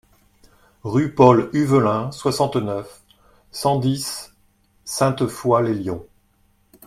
[0.83, 3.03] Rue Paul Huvelin, soixante-neuf,
[3.51, 4.33] cent dix
[4.83, 6.03] Sainte-Foy-lès-Lyon